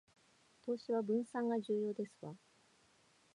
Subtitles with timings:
[0.65, 2.33] 投資は分散が重要ですわ